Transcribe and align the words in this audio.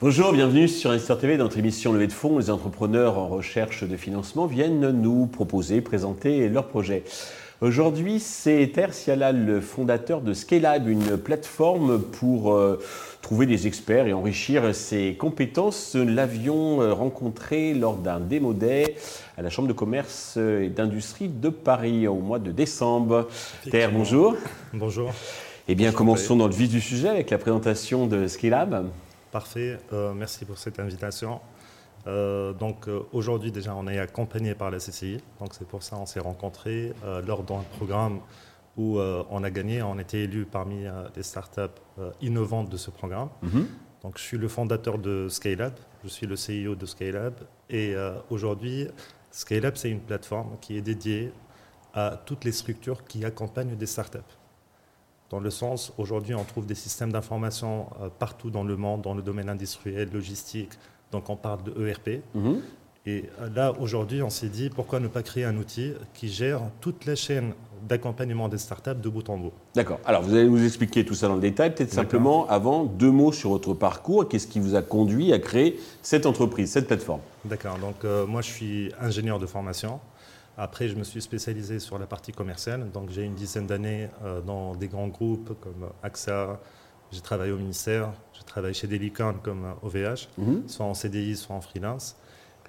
Bonjour, 0.00 0.32
bienvenue 0.32 0.66
sur 0.66 0.90
Investor 0.90 1.18
TV. 1.18 1.36
Dans 1.36 1.44
notre 1.44 1.58
émission 1.58 1.92
Levée 1.92 2.08
de 2.08 2.12
fonds, 2.12 2.38
les 2.38 2.50
entrepreneurs 2.50 3.18
en 3.18 3.28
recherche 3.28 3.84
de 3.84 3.96
financement 3.96 4.46
viennent 4.46 4.90
nous 4.90 5.26
proposer, 5.26 5.80
présenter 5.80 6.48
leurs 6.48 6.66
projets. 6.66 7.04
Aujourd'hui, 7.62 8.18
c'est 8.18 8.72
Tertialal, 8.74 9.46
le 9.46 9.60
fondateur 9.60 10.20
de 10.20 10.32
Scalab, 10.34 10.88
une 10.88 11.16
plateforme 11.16 12.02
pour 12.02 12.54
euh, 12.54 12.82
trouver 13.20 13.46
des 13.46 13.68
experts 13.68 14.08
et 14.08 14.12
enrichir 14.12 14.74
ses 14.74 15.14
compétences. 15.14 15.94
Nous 15.94 16.12
l'avions 16.12 16.82
euh, 16.82 16.92
rencontré 16.92 17.72
lors 17.72 17.98
d'un 17.98 18.18
démo 18.18 18.52
day 18.52 18.96
à 19.38 19.42
la 19.42 19.48
Chambre 19.48 19.68
de 19.68 19.74
commerce 19.74 20.36
et 20.36 20.70
d'industrie 20.70 21.28
de 21.28 21.50
Paris 21.50 22.08
au 22.08 22.16
mois 22.16 22.40
de 22.40 22.50
décembre. 22.50 23.28
Terre, 23.70 23.92
bonjour. 23.92 24.34
Bonjour. 24.74 25.12
Eh 25.68 25.76
bien, 25.76 25.92
commençons 25.92 26.34
dans 26.34 26.48
le 26.48 26.54
vif 26.54 26.68
du 26.68 26.80
sujet 26.80 27.10
avec 27.10 27.30
la 27.30 27.38
présentation 27.38 28.08
de 28.08 28.26
Scalab. 28.26 28.88
Parfait, 29.30 29.78
euh, 29.92 30.12
merci 30.14 30.44
pour 30.44 30.58
cette 30.58 30.80
invitation. 30.80 31.38
Euh, 32.06 32.52
donc 32.52 32.88
euh, 32.88 33.00
aujourd'hui 33.12 33.52
déjà 33.52 33.74
on 33.76 33.86
est 33.86 33.98
accompagné 33.98 34.54
par 34.54 34.70
la 34.70 34.78
CCI, 34.78 35.20
donc 35.38 35.54
c'est 35.54 35.66
pour 35.66 35.82
ça 35.82 35.96
qu'on 35.96 36.06
s'est 36.06 36.20
rencontrés 36.20 36.92
lors 37.26 37.42
d'un 37.42 37.62
programme 37.78 38.20
où 38.76 38.98
on 38.98 39.44
a 39.44 39.50
gagné, 39.50 39.82
on 39.82 39.98
a 39.98 40.00
été 40.00 40.22
élu 40.24 40.46
parmi 40.46 40.84
les 41.14 41.22
startups 41.22 41.78
innovantes 42.22 42.70
de 42.70 42.78
ce 42.78 42.90
programme. 42.90 43.28
Mhm. 43.42 43.66
Donc 44.02 44.18
je 44.18 44.22
suis 44.22 44.38
le 44.38 44.48
fondateur 44.48 44.98
de 44.98 45.28
Scalab, 45.28 45.74
je 46.02 46.08
suis 46.08 46.26
le 46.26 46.34
CEO 46.34 46.74
de 46.74 46.86
Scalab 46.86 47.34
et 47.68 47.94
aujourd'hui 48.30 48.88
Scalab 49.30 49.76
c'est 49.76 49.90
une 49.90 50.00
plateforme 50.00 50.56
qui 50.60 50.76
est 50.76 50.82
dédiée 50.82 51.32
à 51.92 52.18
toutes 52.24 52.44
les 52.44 52.52
structures 52.52 53.04
qui 53.04 53.24
accompagnent 53.24 53.76
des 53.76 53.86
startups 53.86 54.18
dans 55.32 55.40
le 55.40 55.48
sens, 55.48 55.94
aujourd'hui, 55.96 56.34
on 56.34 56.44
trouve 56.44 56.66
des 56.66 56.74
systèmes 56.74 57.10
d'information 57.10 57.88
euh, 58.02 58.10
partout 58.10 58.50
dans 58.50 58.64
le 58.64 58.76
monde, 58.76 59.00
dans 59.00 59.14
le 59.14 59.22
domaine 59.22 59.48
industriel, 59.48 60.10
logistique. 60.12 60.72
Donc, 61.12 61.28
on 61.30 61.36
parle 61.36 61.62
de 61.62 61.86
ERP. 61.86 62.22
Mhm. 62.34 62.60
Et 63.04 63.24
euh, 63.40 63.48
là, 63.54 63.72
aujourd'hui, 63.78 64.22
on 64.22 64.30
s'est 64.30 64.48
dit, 64.48 64.70
pourquoi 64.70 65.00
ne 65.00 65.08
pas 65.08 65.22
créer 65.22 65.44
un 65.44 65.56
outil 65.56 65.92
qui 66.14 66.28
gère 66.28 66.60
toute 66.80 67.04
la 67.04 67.14
chaîne 67.14 67.52
d'accompagnement 67.88 68.48
des 68.48 68.58
startups 68.58 68.94
de 68.94 69.08
bout 69.08 69.28
en 69.28 69.36
bout 69.38 69.52
D'accord. 69.74 69.98
Alors, 70.04 70.22
vous 70.22 70.34
allez 70.34 70.48
nous 70.48 70.64
expliquer 70.64 71.04
tout 71.04 71.14
ça 71.14 71.26
dans 71.26 71.34
le 71.34 71.40
détail. 71.40 71.74
Peut-être 71.74 71.92
simplement, 71.92 72.46
avant, 72.48 72.84
deux 72.84 73.10
mots 73.10 73.32
sur 73.32 73.50
votre 73.50 73.74
parcours. 73.74 74.28
Qu'est-ce 74.28 74.46
qui 74.46 74.60
vous 74.60 74.76
a 74.76 74.82
conduit 74.82 75.32
à 75.32 75.40
créer 75.40 75.80
cette 76.00 76.26
entreprise, 76.26 76.70
cette 76.70 76.86
plateforme? 76.86 77.20
D'accord. 77.44 77.78
Donc, 77.78 78.04
euh, 78.04 78.24
moi, 78.24 78.40
je 78.40 78.50
suis 78.50 78.92
ingénieur 79.00 79.40
de 79.40 79.46
formation. 79.46 79.98
Après, 80.56 80.86
je 80.86 80.94
me 80.94 81.02
suis 81.02 81.20
spécialisé 81.20 81.80
sur 81.80 81.98
la 81.98 82.06
partie 82.06 82.30
commerciale. 82.30 82.88
Donc, 82.92 83.10
j'ai 83.10 83.24
une 83.24 83.34
dizaine 83.34 83.66
d'années 83.66 84.08
euh, 84.24 84.40
dans 84.40 84.76
des 84.76 84.86
grands 84.86 85.08
groupes 85.08 85.58
comme 85.60 85.88
AXA. 86.02 86.60
J'ai 87.12 87.20
travaillé 87.20 87.52
au 87.52 87.56
ministère. 87.56 88.12
J'ai 88.32 88.44
travaillé 88.44 88.74
chez 88.74 88.86
des 88.86 88.98
licornes 88.98 89.38
comme 89.42 89.74
OVH, 89.82 90.28
mhm. 90.38 90.68
soit 90.68 90.86
en 90.86 90.94
CDI, 90.94 91.36
soit 91.36 91.54
en 91.54 91.60
freelance. 91.60 92.16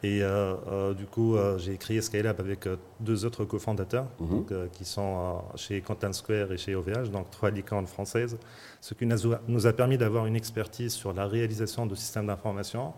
Et 0.05 0.21
euh, 0.21 0.55
euh, 0.69 0.93
du 0.93 1.05
coup, 1.05 1.37
j'ai 1.57 1.77
créé 1.77 2.01
Scalab 2.01 2.37
avec 2.41 2.67
deux 2.99 3.23
autres 3.23 3.45
cofondateurs 3.45 4.07
mhm. 4.19 4.67
qui 4.73 4.83
sont 4.83 5.41
chez 5.55 5.79
Content 5.79 6.11
Square 6.11 6.51
et 6.51 6.57
chez 6.57 6.75
OVH, 6.75 7.09
donc 7.09 7.31
trois 7.31 7.49
licornes 7.49 7.87
françaises, 7.87 8.37
ce 8.81 8.93
qui 8.93 9.05
nous 9.05 9.67
a 9.67 9.73
permis 9.73 9.97
d'avoir 9.97 10.25
une 10.25 10.35
expertise 10.35 10.91
sur 10.91 11.13
la 11.13 11.25
réalisation 11.25 11.85
de 11.85 11.95
systèmes 11.95 12.27
d'information 12.27 12.93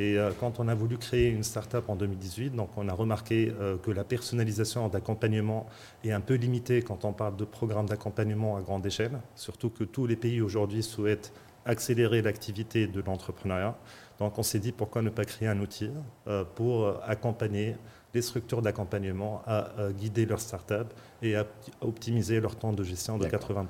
et 0.00 0.16
euh, 0.16 0.30
quand 0.40 0.60
on 0.60 0.68
a 0.68 0.74
voulu 0.74 0.96
créer 0.96 1.28
une 1.28 1.42
start-up 1.42 1.90
en 1.90 1.94
2018, 1.94 2.54
donc 2.56 2.70
on 2.78 2.88
a 2.88 2.94
remarqué 2.94 3.52
euh, 3.60 3.76
que 3.76 3.90
la 3.90 4.02
personnalisation 4.02 4.88
d'accompagnement 4.88 5.66
est 6.04 6.12
un 6.12 6.22
peu 6.22 6.36
limitée 6.36 6.80
quand 6.80 7.04
on 7.04 7.12
parle 7.12 7.36
de 7.36 7.44
programmes 7.44 7.84
d'accompagnement 7.84 8.56
à 8.56 8.62
grande 8.62 8.86
échelle, 8.86 9.20
surtout 9.34 9.68
que 9.68 9.84
tous 9.84 10.06
les 10.06 10.16
pays 10.16 10.40
aujourd'hui 10.40 10.82
souhaitent 10.82 11.34
accélérer 11.66 12.22
l'activité 12.22 12.86
de 12.86 13.02
l'entrepreneuriat. 13.02 13.76
Donc 14.18 14.38
on 14.38 14.42
s'est 14.42 14.58
dit 14.58 14.72
pourquoi 14.72 15.02
ne 15.02 15.10
pas 15.10 15.26
créer 15.26 15.48
un 15.48 15.60
outil 15.60 15.90
euh, 16.28 16.44
pour 16.54 16.98
accompagner 17.04 17.76
les 18.14 18.22
structures 18.22 18.62
d'accompagnement 18.62 19.42
à, 19.46 19.68
guider 19.92 20.26
leur 20.26 20.40
start-up 20.40 20.92
et 21.22 21.36
à 21.36 21.46
optimiser 21.80 22.40
leur 22.40 22.56
temps 22.56 22.72
de 22.72 22.82
gestion 22.82 23.18
de 23.18 23.26
80%. 23.26 23.66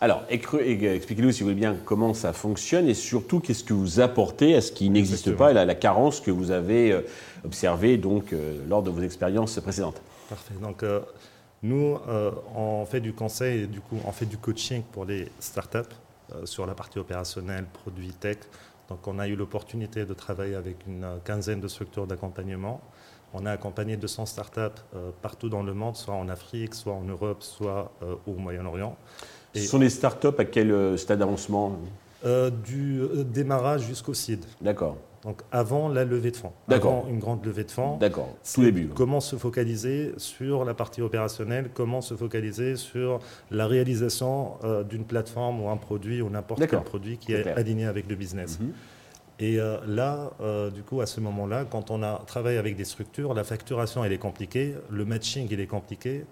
Alors, 0.00 0.24
expliquez-nous, 0.28 1.32
si 1.32 1.40
vous 1.40 1.46
voulez 1.46 1.60
bien, 1.60 1.76
comment 1.84 2.14
ça 2.14 2.32
fonctionne 2.32 2.88
et 2.88 2.94
surtout, 2.94 3.40
qu'est-ce 3.40 3.64
que 3.64 3.74
vous 3.74 4.00
apportez 4.00 4.54
à 4.54 4.60
ce 4.60 4.72
qui 4.72 4.90
n'existe 4.90 5.34
pas 5.34 5.50
et 5.50 5.54
la, 5.54 5.64
la, 5.64 5.74
carence 5.74 6.20
que 6.20 6.30
vous 6.30 6.50
avez 6.50 6.92
euh, 6.92 7.02
observée 7.44 7.96
donc, 7.96 8.32
euh, 8.32 8.58
lors 8.68 8.82
de 8.82 8.90
vos 8.90 9.02
expériences 9.02 9.58
précédentes. 9.60 10.00
Parfait. 10.28 10.54
Donc, 10.60 10.82
euh, 10.82 11.00
nous, 11.62 11.98
on 12.54 12.84
fait 12.84 13.00
du 13.00 13.12
conseil 13.12 13.62
et 13.62 13.66
du 13.66 13.80
coup, 13.80 13.98
on 14.04 14.12
fait 14.12 14.26
du 14.26 14.36
coaching 14.36 14.82
pour 14.92 15.04
les 15.04 15.28
startups 15.40 15.94
sur 16.44 16.66
la 16.66 16.74
partie 16.74 16.98
opérationnelle, 16.98 17.64
produits 17.72 18.12
tech. 18.12 18.38
Donc, 18.88 19.06
on 19.06 19.18
a 19.18 19.26
eu 19.26 19.34
l'opportunité 19.34 20.04
de 20.04 20.14
travailler 20.14 20.54
avec 20.54 20.76
une 20.86 21.06
quinzaine 21.24 21.60
de 21.60 21.66
structures 21.66 22.06
d'accompagnement. 22.06 22.80
On 23.34 23.44
a 23.46 23.50
accompagné 23.50 23.96
200 23.96 24.26
startups 24.26 24.60
euh, 24.94 25.10
partout 25.22 25.48
dans 25.48 25.62
le 25.62 25.74
monde, 25.74 25.96
soit 25.96 26.14
en 26.14 26.28
Afrique, 26.28 26.74
soit 26.74 26.94
en 26.94 27.02
Europe, 27.02 27.42
soit 27.42 27.92
euh, 28.02 28.14
au 28.26 28.34
Moyen-Orient. 28.34 28.96
Ce 29.54 29.62
sont 29.62 29.78
des 29.78 29.90
startups 29.90 30.28
à 30.38 30.44
quel 30.44 30.70
euh, 30.70 30.96
stade 30.96 31.18
d'avancement 31.18 31.78
Du 32.64 33.02
démarrage 33.24 33.82
jusqu'au 33.82 34.14
CID. 34.14 34.44
D'accord. 34.60 34.96
Donc 35.22 35.42
avant 35.50 35.88
la 35.88 36.04
levée 36.04 36.30
de 36.30 36.36
fonds. 36.36 36.52
D'accord. 36.68 36.98
Avant 36.98 37.08
une 37.08 37.18
grande 37.18 37.44
levée 37.44 37.64
de 37.64 37.70
fonds. 37.70 37.96
D'accord. 37.96 38.28
Tout 38.54 38.62
début. 38.62 38.88
Comment 38.88 39.20
se 39.20 39.36
focaliser 39.36 40.12
sur 40.18 40.64
la 40.64 40.74
partie 40.74 41.02
opérationnelle, 41.02 41.70
comment 41.74 42.00
se 42.00 42.14
focaliser 42.14 42.76
sur 42.76 43.18
la 43.50 43.66
réalisation 43.66 44.52
d'une 44.88 45.04
plateforme 45.04 45.60
ou 45.62 45.68
un 45.68 45.76
produit 45.76 46.22
ou 46.22 46.30
n'importe 46.30 46.64
quel 46.64 46.82
produit 46.82 47.18
qui 47.18 47.32
est, 47.32 47.48
aligné 47.48 47.86
avec 47.86 48.08
le 48.08 48.14
business. 48.14 48.60
Mhm. 48.60 48.72
Et 49.38 49.60
euh, 49.60 49.78
là, 49.86 50.30
euh, 50.40 50.70
du 50.70 50.82
coup, 50.82 51.00
à 51.00 51.06
ce 51.06 51.20
moment-là, 51.20 51.64
quand 51.64 51.90
on 51.90 52.02
a 52.02 52.22
travaillé 52.26 52.58
avec 52.58 52.76
des 52.76 52.84
structures, 52.84 53.34
la 53.34 53.44
facturation, 53.44 54.04
elle 54.04 54.12
est 54.12 54.18
compliquée, 54.18 54.74
le 54.90 55.04
matching, 55.04 55.46
il 55.50 55.60
est 55.60 55.66
compliqué, 55.66 56.24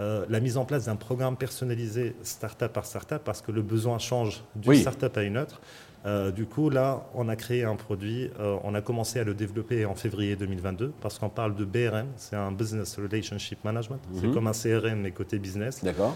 euh, 0.00 0.24
la 0.28 0.40
mise 0.40 0.56
en 0.56 0.64
place 0.64 0.86
d'un 0.86 0.96
programme 0.96 1.36
personnalisé 1.36 2.14
startup 2.22 2.72
par 2.72 2.86
startup, 2.86 3.22
parce 3.24 3.42
que 3.42 3.50
le 3.50 3.62
besoin 3.62 3.98
change 3.98 4.44
d'une 4.54 4.74
startup 4.76 5.16
à 5.16 5.22
une 5.22 5.38
autre. 5.38 5.60
du 6.34 6.44
coup, 6.44 6.68
là, 6.68 7.06
on 7.14 7.28
a 7.28 7.36
créé 7.36 7.64
un 7.64 7.76
produit, 7.76 8.30
on 8.62 8.74
a 8.74 8.82
commencé 8.82 9.20
à 9.20 9.24
le 9.24 9.32
développer 9.32 9.86
en 9.86 9.94
février 9.94 10.36
2022, 10.36 10.92
parce 11.00 11.18
qu'on 11.18 11.30
parle 11.30 11.54
de 11.54 11.64
BRM, 11.64 12.08
c'est 12.16 12.36
un 12.36 12.52
Business 12.52 12.98
Relationship 12.98 13.64
Management, 13.64 14.00
c'est 14.14 14.26
mhm. 14.26 14.34
comme 14.34 14.46
un 14.46 14.52
CRM 14.52 15.00
mais 15.00 15.12
côté 15.12 15.38
business. 15.38 15.82
D'accord. 15.82 16.14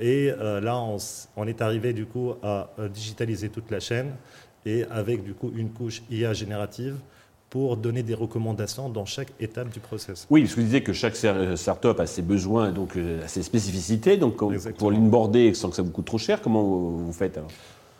et 0.00 0.32
là, 0.38 0.78
on, 0.78 0.96
on, 1.36 1.46
est 1.46 1.60
arrivé 1.60 1.92
du 1.92 2.06
coup 2.06 2.34
à 2.42 2.70
digitaliser 2.88 3.50
toute 3.50 3.70
la 3.70 3.80
chaîne 3.80 4.12
et 4.66 4.84
avec 4.84 5.24
du 5.24 5.34
coup 5.34 5.52
une 5.56 5.70
couche 5.70 6.02
IA 6.10 6.32
générative 6.32 6.96
pour 7.50 7.76
donner 7.76 8.02
des 8.02 8.14
recommandations 8.14 8.90
dans 8.90 9.06
chaque 9.06 9.32
étape 9.40 9.70
du 9.70 9.80
process. 9.80 10.26
Oui, 10.28 10.42
parce 10.42 10.54
que 10.54 10.60
vous 10.60 10.66
disiez 10.66 10.82
que 10.82 10.92
chaque 10.92 11.16
startup 11.16 11.98
a 11.98 12.06
ses 12.06 12.22
besoins, 12.22 12.72
donc 12.72 12.96
euh, 12.96 13.24
a 13.24 13.28
ses 13.28 13.42
spécificités. 13.42 14.16
Donc 14.16 14.36
pour 14.76 14.90
l'inboarder 14.90 15.54
sans 15.54 15.70
que 15.70 15.76
ça 15.76 15.82
vous 15.82 15.90
coûte 15.90 16.04
trop 16.04 16.18
cher, 16.18 16.42
comment 16.42 16.62
vous 16.62 17.12
faites 17.12 17.38
alors? 17.38 17.50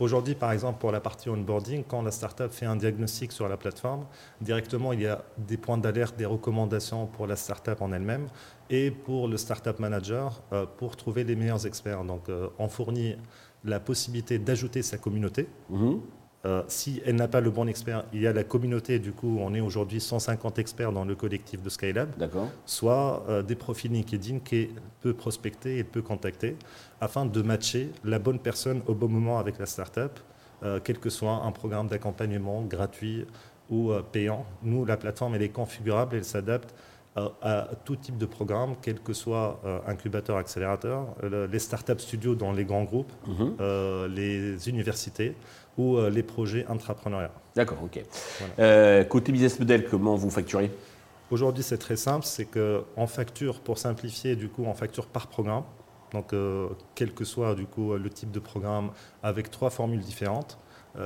Aujourd'hui, 0.01 0.37
par 0.37 0.53
exemple, 0.53 0.79
pour 0.79 0.93
la 0.93 1.01
partie 1.01 1.29
onboarding, 1.29 1.83
quand 1.83 2.03
la 2.03 2.13
startup 2.13 2.53
fait 2.53 2.67
un 2.67 2.77
diagnostic 2.77 3.33
sur 3.33 3.49
la 3.49 3.57
plateforme, 3.57 4.05
directement, 4.41 4.93
il 4.93 5.01
y 5.01 5.07
a 5.09 5.25
des 5.37 5.57
points 5.57 5.77
d'alerte, 5.77 6.17
des 6.17 6.25
recommandations 6.25 7.07
pour 7.07 7.27
la 7.27 7.35
startup 7.35 7.83
en 7.83 7.91
elle-même 7.91 8.29
et 8.71 8.93
pour 8.93 9.27
le 9.27 9.37
startup 9.37 9.81
manager 9.81 10.41
euh, 10.53 10.67
pour 10.77 10.97
trouver 10.97 11.25
les 11.25 11.35
meilleurs 11.35 11.67
experts. 11.67 12.05
Donc, 12.05 12.29
euh, 12.29 12.47
on 12.61 12.69
fournit 12.69 13.17
la 13.65 13.81
possibilité 13.81 14.39
d'ajouter 14.39 14.83
sa 14.83 14.99
communauté. 14.99 15.49
Mhm. 15.69 16.01
Euh, 16.45 16.63
si 16.69 17.03
elle 17.05 17.17
n'a 17.17 17.27
pas 17.27 17.41
le 17.41 17.51
bon 17.51 17.67
expert, 17.67 18.05
il 18.13 18.21
y 18.21 18.27
a 18.27 18.33
la 18.33 18.45
communauté, 18.45 19.01
du 19.01 19.11
coup, 19.11 19.39
on 19.41 19.55
est 19.55 19.61
aujourd'hui 19.61 20.01
150 20.01 20.59
experts 20.61 20.93
dans 20.93 21.05
le 21.05 21.17
collectif 21.17 21.63
de 21.63 21.69
Skylab, 21.69 22.11
soit 22.65 23.25
euh, 23.29 23.43
des 23.43 23.57
profils 23.57 23.91
LinkedIn 23.91 24.39
qui 24.39 24.71
peut 25.01 25.15
prospecter 25.15 25.79
et 25.79 25.85
peut 25.85 26.03
contacter 26.03 26.57
afin 27.01 27.27
de 27.27 27.43
matcher 27.43 27.91
la 28.05 28.21
bonne 28.21 28.39
personne 28.39 28.83
au 28.87 28.95
bon 28.95 29.09
moment 29.09 29.39
avec 29.41 29.59
la 29.59 29.67
startup, 29.67 30.21
euh, 30.63 30.79
quel 30.83 31.01
que 31.01 31.11
soit 31.11 31.43
un 31.45 31.51
programme 31.51 31.89
d'accompagnement 31.89 32.63
gratuit 32.63 33.27
ou 33.69 33.93
payant. 34.13 34.47
Nous, 34.63 34.87
la 34.87 34.97
plateforme, 34.97 35.35
elle 35.35 35.43
est 35.43 35.51
configurable, 35.51 36.17
elle 36.17 36.25
s'adapte 36.25 36.75
à 37.17 37.71
tout 37.85 37.97
type 37.97 38.17
de 38.17 38.27
programme, 38.27 38.77
quel 38.81 39.01
que 39.01 39.13
soit 39.13 39.61
incubateur, 39.87 40.37
accélérateur, 40.37 41.07
les 41.23 41.59
startups 41.59 41.99
studios 41.99 42.37
dans 42.37 42.53
les 42.53 42.65
grands 42.65 42.85
groupes, 42.85 43.13
mhm. 43.27 43.57
les 44.15 44.69
universités 44.69 45.35
ou 45.79 45.97
euh, 45.97 46.11
les 46.11 46.23
projets 46.23 46.67
intrapreneuriats. 46.69 47.33
D'accord, 47.55 47.79
ok. 47.83 48.03
Euh, 48.59 49.05
côté 49.05 49.33
business 49.33 49.59
model, 49.59 49.87
comment 49.89 50.17
vous 50.17 50.29
facturez 50.29 50.71
Aujourd'hui, 51.31 51.63
c'est 51.63 51.79
très 51.79 51.97
simple, 51.97 52.27
c'est 52.27 52.47
qu'on 52.47 53.07
facture, 53.07 53.61
pour 53.61 53.79
simplifier, 53.79 54.35
du 54.35 54.49
coup, 54.49 54.65
on 54.67 54.75
facture 54.75 55.07
par 55.07 55.29
programme. 55.29 55.63
Donc, 56.13 56.33
euh, 56.33 56.69
quel 56.95 57.13
que 57.13 57.25
soit 57.25 57.55
du 57.55 57.67
coup 57.67 57.95
le 57.95 58.11
type 58.11 58.31
de 58.31 58.41
programme, 58.41 58.91
avec 59.23 59.51
trois 59.51 59.71
formules 59.71 60.01
différentes. 60.01 60.59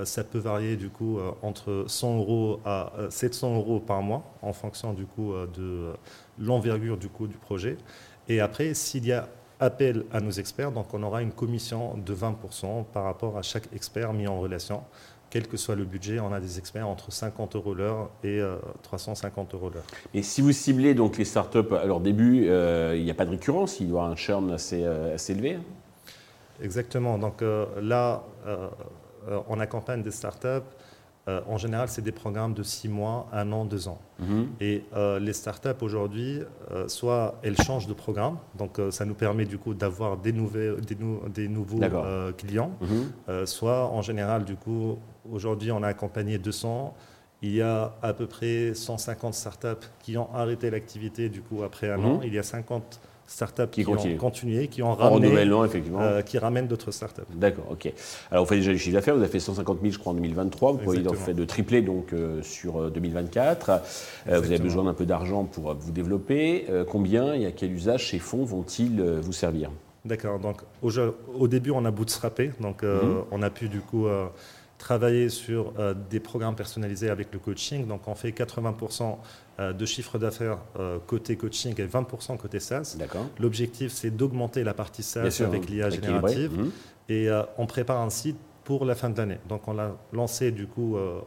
Ça 0.04 0.24
peut 0.24 0.38
varier 0.38 0.76
du 0.76 0.88
coup 0.88 1.18
entre 1.42 1.84
100 1.86 2.18
euros 2.18 2.60
à 2.64 2.92
700 3.10 3.56
euros 3.56 3.80
par 3.80 4.02
mois 4.02 4.22
en 4.42 4.52
fonction 4.52 4.92
du 4.92 5.04
coup 5.04 5.32
de 5.54 5.92
l'envergure 6.38 6.96
du 6.96 7.08
coût 7.08 7.26
du 7.26 7.36
projet. 7.36 7.76
Et 8.28 8.40
après, 8.40 8.74
s'il 8.74 9.06
y 9.06 9.12
a 9.12 9.28
appel 9.60 10.04
à 10.12 10.20
nos 10.20 10.30
experts, 10.30 10.72
donc 10.72 10.92
on 10.92 11.02
aura 11.02 11.22
une 11.22 11.32
commission 11.32 11.96
de 11.96 12.14
20% 12.14 12.84
par 12.92 13.04
rapport 13.04 13.36
à 13.36 13.42
chaque 13.42 13.68
expert 13.74 14.12
mis 14.12 14.26
en 14.26 14.40
relation 14.40 14.82
quel 15.32 15.48
que 15.48 15.56
soit 15.56 15.76
le 15.76 15.84
budget, 15.84 16.20
on 16.20 16.30
a 16.30 16.40
des 16.40 16.58
experts 16.58 16.86
entre 16.86 17.10
50 17.10 17.56
euros 17.56 17.72
l'heure 17.72 18.10
et 18.22 18.42
350 18.82 19.54
euh, 19.54 19.56
euros 19.56 19.70
l'heure. 19.70 19.84
Et 20.12 20.22
si 20.22 20.42
vous 20.42 20.52
ciblez 20.52 20.92
donc 20.92 21.16
les 21.16 21.24
startups 21.24 21.72
à 21.74 21.86
leur 21.86 22.00
début, 22.00 22.48
euh, 22.48 22.94
il 22.98 23.02
n'y 23.02 23.10
a 23.10 23.14
pas 23.14 23.24
de 23.24 23.30
récurrence, 23.30 23.80
il 23.80 23.88
doit 23.88 24.00
y 24.00 24.02
avoir 24.02 24.12
un 24.12 24.16
churn 24.16 24.52
assez, 24.52 24.84
euh, 24.84 25.14
assez 25.14 25.32
élevé 25.32 25.58
Exactement. 26.62 27.16
Donc 27.16 27.42
là, 27.80 28.22
on 29.48 29.60
accompagne 29.60 30.02
des 30.02 30.10
startups 30.10 30.68
euh, 31.28 31.40
en 31.46 31.56
général, 31.56 31.88
c'est 31.88 32.02
des 32.02 32.12
programmes 32.12 32.52
de 32.52 32.64
6 32.64 32.88
mois, 32.88 33.28
1 33.32 33.52
an, 33.52 33.64
2 33.64 33.86
ans. 33.88 34.00
Mhm. 34.18 34.48
Et 34.60 34.84
euh, 34.94 35.20
les 35.20 35.32
startups 35.32 35.68
aujourd'hui, 35.80 36.40
euh, 36.72 36.88
soit 36.88 37.36
elles 37.44 37.56
changent 37.56 37.86
de 37.86 37.94
programme, 37.94 38.38
donc 38.58 38.80
ça 38.90 39.04
nous 39.04 39.14
permet 39.14 39.44
du 39.44 39.56
coup 39.56 39.72
d'avoir 39.72 40.16
des, 40.16 40.32
des, 40.32 41.48
nouveaux 41.48 41.80
clients, 42.36 42.72
mhm. 42.80 43.46
soit 43.46 43.86
en 43.86 44.02
général, 44.02 44.44
du 44.44 44.56
coup, 44.56 44.98
aujourd'hui 45.30 45.70
on 45.70 45.82
a 45.82 45.88
accompagné 45.88 46.38
200. 46.38 46.94
Il 47.44 47.54
y 47.54 47.62
a 47.62 47.94
à 48.02 48.12
peu 48.12 48.26
près 48.26 48.72
150 48.74 49.34
startups 49.34 49.86
qui 50.00 50.16
ont 50.16 50.32
arrêté 50.32 50.70
l'activité 50.70 51.28
du 51.28 51.42
coup 51.42 51.62
après 51.62 51.90
un 51.90 51.98
mhm. 51.98 52.06
an. 52.06 52.20
Il 52.24 52.34
y 52.34 52.38
a 52.38 52.42
50 52.42 53.00
startups 53.32 53.68
qui, 53.70 53.86
ont 53.86 53.96
continué, 54.16 54.68
qui 54.68 54.82
ont 54.82 54.94
ramené, 54.94 55.28
effectivement. 55.64 56.00
Euh, 56.00 56.20
qui 56.22 56.38
ramènent 56.38 56.66
d'autres 56.66 56.90
startups. 56.90 57.22
D'accord, 57.34 57.66
ok. 57.70 57.92
Alors, 58.30 58.44
vous 58.44 58.48
faites 58.48 58.58
déjà 58.58 58.72
le 58.72 58.78
chiffre 58.78 58.94
d'affaires, 58.94 59.14
vous 59.14 59.22
avez 59.22 59.30
fait 59.30 59.40
150 59.40 59.78
000, 59.80 59.92
je 59.92 59.98
crois, 59.98 60.12
en 60.12 60.16
2023. 60.16 60.72
Vous 60.72 60.78
pouvez 60.78 61.06
en 61.06 61.14
faire 61.14 61.34
de 61.34 61.44
tripler 61.44 61.82
donc, 61.82 62.12
euh, 62.12 62.42
sur 62.42 62.90
2024. 62.90 63.70
Euh, 63.70 64.38
vous 64.38 64.46
avez 64.46 64.58
besoin 64.58 64.84
d'un 64.84 64.94
peu 64.94 65.06
d'argent 65.06 65.44
pour 65.44 65.74
vous 65.74 65.92
développer. 65.92 66.66
combien 66.88 67.34
et 67.34 67.46
à 67.46 67.50
quel 67.50 67.72
usage 67.72 68.10
ces 68.10 68.18
fonds 68.18 68.44
vont-ils 68.44 69.02
vous 69.02 69.32
servir? 69.32 69.70
D'accord, 70.04 70.38
donc 70.38 70.58
au, 70.82 70.90
au, 71.38 71.48
début, 71.48 71.70
on 71.70 71.84
a 71.84 71.90
bootstrappé, 71.90 72.50
donc 72.60 72.82
mhm. 72.82 73.22
on 73.30 73.42
a 73.42 73.50
pu 73.50 73.68
du 73.68 73.80
coup 73.80 74.06
travailler 74.82 75.28
sur 75.28 75.72
des 76.10 76.18
programmes 76.18 76.56
personnalisés 76.56 77.08
avec 77.08 77.28
le 77.32 77.38
coaching. 77.38 77.86
Donc 77.86 78.08
on 78.08 78.16
fait 78.16 78.30
80% 78.30 79.16
euh, 79.60 79.72
de 79.72 79.86
chiffre 79.86 80.18
d'affaires 80.18 80.58
euh, 80.78 80.98
côté 81.06 81.36
coaching 81.36 81.74
et 81.78 81.86
20% 81.86 82.36
côté 82.36 82.58
SaaS. 82.58 82.96
L'objectif, 83.38 83.92
c'est 83.92 84.10
d'augmenter 84.10 84.64
la 84.64 84.74
partie 84.74 85.02
SaaS 85.02 85.42
avec 85.44 85.68
l'IA 85.68 85.90
générative. 85.90 86.58
Mmh. 86.58 86.70
Et 87.08 87.28
euh, 87.28 87.42
on 87.58 87.66
prépare 87.66 88.00
un 88.00 88.10
site 88.10 88.38
pour 88.64 88.84
la 88.84 88.94
fin 88.94 89.10
de 89.10 89.18
l'année. 89.18 89.38
Donc 89.48 89.68
on 89.68 89.78
a 89.78 89.96
lancé 90.12 90.50
du 90.50 90.66
coup 90.66 90.96
euh, 90.96 91.20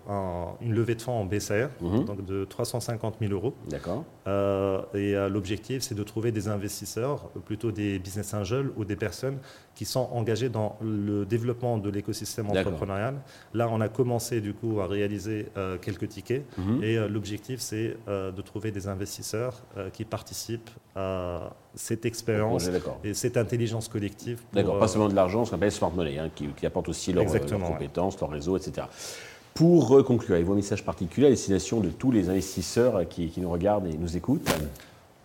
une 0.61 0.73
levée 0.73 0.95
de 0.95 1.01
fonds 1.01 1.13
en 1.13 1.25
BCR, 1.25 1.67
mhm. 1.81 2.05
donc 2.05 2.25
de 2.25 2.45
350 2.45 3.17
000 3.19 3.33
euros. 3.33 3.53
D'accord. 3.69 4.03
Euh, 4.27 4.81
et 4.93 5.15
euh, 5.15 5.29
l'objectif, 5.29 5.83
c'est 5.83 5.95
de 5.95 6.03
trouver 6.03 6.31
des 6.31 6.47
investisseurs, 6.47 7.29
plutôt 7.45 7.71
des 7.71 7.99
business 7.99 8.33
angels 8.33 8.71
ou 8.75 8.85
des 8.85 8.95
personnes 8.95 9.37
qui 9.75 9.85
sont 9.85 10.09
engagées 10.11 10.49
dans 10.49 10.77
le 10.81 11.25
développement 11.25 11.77
de 11.77 11.89
l'écosystème 11.89 12.49
entrepreneurial. 12.49 13.15
Là, 13.53 13.69
on 13.69 13.81
a 13.81 13.89
commencé 13.89 14.41
du 14.41 14.53
coup 14.53 14.79
à 14.79 14.87
réaliser 14.87 15.47
quelques 15.81 16.07
tickets 16.07 16.45
mhm. 16.57 16.81
et 16.81 16.95
l'objectif, 17.09 17.59
c'est 17.59 17.97
de 18.07 18.41
trouver 18.41 18.71
des 18.71 18.87
investisseurs 18.87 19.61
qui 19.91 20.05
participent 20.05 20.69
à 20.95 21.53
cette 21.73 22.05
expérience 22.05 22.69
et 23.03 23.13
cette 23.13 23.35
intelligence 23.35 23.89
collective. 23.89 24.41
D'accord, 24.53 24.79
pas 24.79 24.87
seulement 24.87 25.09
de 25.09 25.15
l'argent, 25.15 25.43
ce 25.43 25.51
qu'on 25.51 25.57
appelle 25.57 25.71
smart 25.73 25.91
money, 25.91 26.17
hein, 26.17 26.29
qui, 26.33 26.47
qui 26.47 26.65
apporte 26.65 26.87
aussi 26.87 27.11
leur 27.11 27.25
leurs 27.25 27.59
compétences, 27.59 28.19
leur 28.21 28.29
réseau, 28.29 28.55
etc. 28.55 28.87
Pour 29.55 30.03
conclure, 30.03 30.35
avec 30.35 30.45
vos 30.45 30.53
messages 30.53 30.83
particuliers 30.83 31.27
à 31.27 31.29
destination 31.29 31.79
de 31.79 31.89
tous 31.89 32.11
les 32.11 32.27
investisseurs 32.27 33.07
qui, 33.07 33.31
nous 33.37 33.49
regardent 33.49 33.87
et 33.87 33.97
nous 33.97 34.17
écoutent 34.17 34.53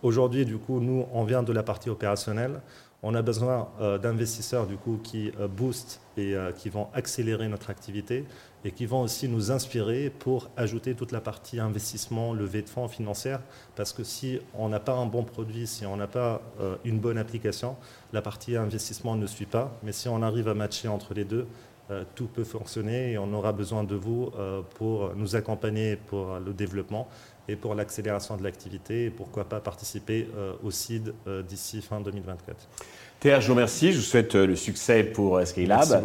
Aujourd'hui, 0.03 0.45
du 0.45 0.57
coup, 0.57 0.79
nous, 0.79 1.05
on 1.11 1.25
vient 1.25 1.43
de 1.43 1.51
la 1.51 1.63
partie 1.63 1.89
opérationnelle. 1.89 2.61
On 3.03 3.13
a 3.13 3.21
besoin 3.21 3.67
euh, 3.81 3.97
d'investisseurs 3.97 4.67
du 4.67 4.77
coup 4.77 5.01
qui 5.03 5.33
euh, 5.39 5.49
boostent 5.49 5.99
et 6.15 6.33
euh, 6.33 6.53
qui 6.53 6.69
vont 6.69 6.87
accélérer 6.93 7.49
notre 7.49 7.71
activité 7.71 8.25
et 8.63 8.71
qui 8.71 8.85
vont 8.85 9.01
aussi 9.01 9.27
nous 9.27 9.51
inspirer 9.51 10.09
pour 10.09 10.49
ajouter 10.55 10.93
toute 10.93 11.11
la 11.11 11.19
partie 11.19 11.59
investissement, 11.59 12.31
levée 12.31 12.61
de 12.61 12.69
fonds 12.69 12.87
financière. 12.87 13.41
Parce 13.75 13.91
que 13.91 14.05
si 14.05 14.39
on 14.53 14.69
n'a 14.69 14.79
pas 14.79 14.93
un 14.93 15.07
bon 15.07 15.23
produit, 15.23 15.67
si 15.67 15.85
on 15.85 15.97
n'a 15.97 16.07
pas 16.07 16.41
une 16.85 16.99
bonne 16.99 17.17
application, 17.17 17.75
la 18.13 18.21
partie 18.21 18.55
investissement 18.55 19.15
ne 19.15 19.25
suit 19.25 19.47
pas. 19.47 19.77
Mais 19.81 19.91
si 19.91 20.07
on 20.07 20.21
arrive 20.21 20.47
à 20.47 20.53
matcher 20.53 20.87
entre 20.87 21.15
les 21.15 21.25
deux, 21.25 21.47
tout 22.15 22.27
peut 22.27 22.43
fonctionner 22.43 23.11
et 23.11 23.17
on 23.17 23.33
aura 23.33 23.51
besoin 23.51 23.83
de 23.83 23.95
vous 23.95 24.31
euh, 24.37 24.61
pour 24.75 25.13
nous 25.15 25.35
accompagner 25.35 25.95
pour 25.95 26.39
le 26.43 26.53
développement 26.53 27.07
et 27.47 27.55
pour 27.55 27.75
l'accélération 27.75 28.37
de 28.37 28.43
l'activité 28.43 29.05
et 29.05 29.09
pourquoi 29.09 29.45
pas 29.45 29.59
participer 29.59 30.27
euh, 30.37 30.53
au 30.63 30.71
CID 30.71 31.13
d'ici 31.47 31.81
fin 31.81 31.99
2024. 31.99 32.55
Théa, 33.19 33.39
je 33.39 33.47
vous 33.47 33.53
remercie. 33.53 33.91
Je 33.91 33.97
vous 33.97 34.03
souhaite 34.03 34.33
le 34.33 34.55
succès 34.55 35.03
pour 35.03 35.45
Skylab. 35.45 36.03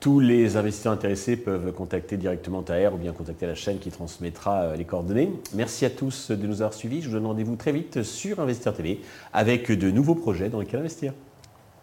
Tous 0.00 0.20
les 0.20 0.56
investisseurs 0.56 0.92
intéressés 0.92 1.36
peuvent 1.36 1.72
contacter 1.72 2.16
directement 2.16 2.62
Taher 2.62 2.88
ou 2.94 2.96
bien 2.96 3.12
contacter 3.12 3.46
la 3.46 3.54
chaîne 3.54 3.78
qui 3.78 3.90
transmettra 3.90 4.74
les 4.74 4.84
coordonnées. 4.84 5.30
Merci 5.52 5.84
à 5.84 5.90
tous 5.90 6.30
de 6.30 6.46
nous 6.46 6.62
avoir 6.62 6.72
suivis. 6.72 7.02
Je 7.02 7.08
vous 7.08 7.14
donne 7.14 7.26
rendez-vous 7.26 7.56
très 7.56 7.72
vite 7.72 8.02
sur 8.02 8.40
Investisseur 8.40 8.74
TV 8.74 9.00
avec 9.32 9.70
de 9.70 9.90
nouveaux 9.90 10.14
projets 10.14 10.48
dans 10.48 10.60
lesquels 10.60 10.80
investir. 10.80 11.12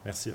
Merci. 0.03 0.31